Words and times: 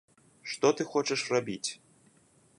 Што 0.53 0.71
ты 0.79 0.87
хочаш 0.95 1.27
рабіць? 1.37 1.69